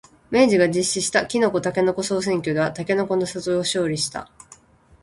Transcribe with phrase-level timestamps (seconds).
[0.31, 4.31] 明治が実施したきのこ、たけのこ総選挙ではたけのこの里が勝利した。